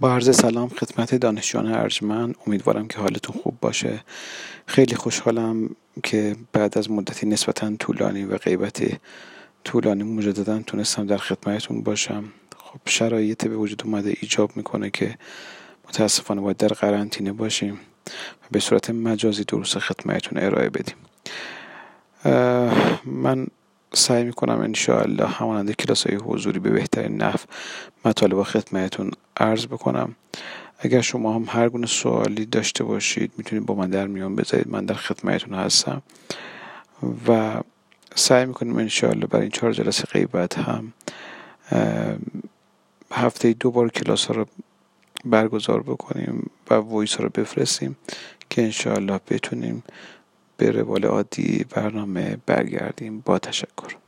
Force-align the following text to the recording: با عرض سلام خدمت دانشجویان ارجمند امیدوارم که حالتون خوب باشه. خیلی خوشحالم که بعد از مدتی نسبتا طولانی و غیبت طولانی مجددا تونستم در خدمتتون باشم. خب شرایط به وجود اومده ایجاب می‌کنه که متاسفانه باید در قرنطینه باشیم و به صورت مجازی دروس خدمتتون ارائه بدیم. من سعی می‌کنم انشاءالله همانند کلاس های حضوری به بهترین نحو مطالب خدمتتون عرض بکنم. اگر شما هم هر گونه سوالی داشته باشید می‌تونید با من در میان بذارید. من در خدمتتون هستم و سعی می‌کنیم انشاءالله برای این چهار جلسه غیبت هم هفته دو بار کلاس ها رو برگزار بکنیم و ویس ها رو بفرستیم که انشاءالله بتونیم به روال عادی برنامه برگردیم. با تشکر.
با 0.00 0.14
عرض 0.14 0.36
سلام 0.36 0.68
خدمت 0.68 1.14
دانشجویان 1.14 1.74
ارجمند 1.74 2.34
امیدوارم 2.46 2.88
که 2.88 2.98
حالتون 2.98 3.36
خوب 3.42 3.60
باشه. 3.60 4.04
خیلی 4.66 4.94
خوشحالم 4.94 5.76
که 6.02 6.36
بعد 6.52 6.78
از 6.78 6.90
مدتی 6.90 7.26
نسبتا 7.26 7.76
طولانی 7.76 8.24
و 8.24 8.36
غیبت 8.36 8.82
طولانی 9.64 10.02
مجددا 10.02 10.62
تونستم 10.62 11.06
در 11.06 11.16
خدمتتون 11.16 11.82
باشم. 11.82 12.24
خب 12.56 12.80
شرایط 12.86 13.46
به 13.46 13.56
وجود 13.56 13.82
اومده 13.84 14.14
ایجاب 14.20 14.56
می‌کنه 14.56 14.90
که 14.90 15.18
متاسفانه 15.88 16.40
باید 16.40 16.56
در 16.56 16.68
قرنطینه 16.68 17.32
باشیم 17.32 17.74
و 18.42 18.46
به 18.50 18.60
صورت 18.60 18.90
مجازی 18.90 19.44
دروس 19.44 19.76
خدمتتون 19.76 20.38
ارائه 20.42 20.70
بدیم. 20.70 20.96
من 23.04 23.46
سعی 23.94 24.24
می‌کنم 24.24 24.60
انشاءالله 24.60 25.26
همانند 25.26 25.72
کلاس 25.72 26.06
های 26.06 26.16
حضوری 26.16 26.58
به 26.58 26.70
بهترین 26.70 27.22
نحو 27.22 27.38
مطالب 28.04 28.42
خدمتتون 28.42 29.10
عرض 29.36 29.66
بکنم. 29.66 30.16
اگر 30.78 31.00
شما 31.00 31.34
هم 31.34 31.44
هر 31.48 31.68
گونه 31.68 31.86
سوالی 31.86 32.46
داشته 32.46 32.84
باشید 32.84 33.32
می‌تونید 33.36 33.66
با 33.66 33.74
من 33.74 33.90
در 33.90 34.06
میان 34.06 34.36
بذارید. 34.36 34.68
من 34.68 34.84
در 34.84 34.94
خدمتتون 34.94 35.54
هستم 35.54 36.02
و 37.28 37.60
سعی 38.14 38.46
می‌کنیم 38.46 38.76
انشاءالله 38.78 39.26
برای 39.26 39.42
این 39.42 39.50
چهار 39.50 39.72
جلسه 39.72 40.04
غیبت 40.04 40.58
هم 40.58 40.92
هفته 43.12 43.52
دو 43.52 43.70
بار 43.70 43.88
کلاس 43.88 44.24
ها 44.26 44.34
رو 44.34 44.46
برگزار 45.24 45.82
بکنیم 45.82 46.50
و 46.70 46.74
ویس 46.74 47.14
ها 47.14 47.24
رو 47.24 47.30
بفرستیم 47.34 47.96
که 48.50 48.62
انشاءالله 48.62 49.20
بتونیم 49.30 49.82
به 50.56 50.70
روال 50.70 51.04
عادی 51.04 51.64
برنامه 51.70 52.38
برگردیم. 52.46 53.20
با 53.20 53.38
تشکر. 53.38 54.03